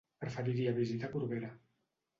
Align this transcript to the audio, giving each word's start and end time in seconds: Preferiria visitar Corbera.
Preferiria 0.23 0.73
visitar 0.79 1.13
Corbera. 1.15 1.55